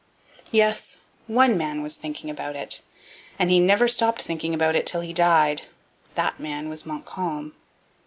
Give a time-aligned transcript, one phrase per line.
[0.49, 0.97] Yes,
[1.27, 2.81] one man was thinking about it,
[3.37, 5.67] and he never stopped thinking about it till he died.
[6.15, 7.53] That man was Montcalm.